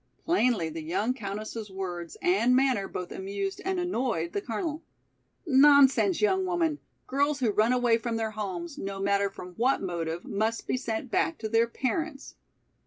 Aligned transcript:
Plainly 0.25 0.69
the 0.69 0.81
young 0.81 1.13
countess's 1.13 1.69
words 1.69 2.17
and 2.23 2.55
manner 2.55 2.87
both 2.87 3.11
amused 3.11 3.61
and 3.63 3.79
annoyed 3.79 4.33
the 4.33 4.41
Colonel. 4.41 4.81
"Nonsense, 5.45 6.21
young 6.21 6.43
woman, 6.43 6.79
girls 7.05 7.39
who 7.39 7.51
run 7.51 7.71
away 7.71 7.99
from 7.99 8.15
their 8.15 8.31
homes 8.31 8.79
no 8.79 8.99
matter 8.99 9.29
from 9.29 9.53
what 9.57 9.79
motive, 9.79 10.25
must 10.25 10.65
be 10.65 10.75
sent 10.75 11.11
back 11.11 11.37
to 11.37 11.47
their 11.49 11.67
parents. 11.67 12.33